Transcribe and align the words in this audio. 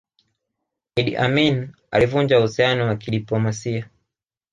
idi 0.95 1.15
amini 1.17 1.69
alivunja 1.91 2.39
uhusiano 2.39 2.85
wa 2.85 2.95
kidiplomasia 2.95 3.89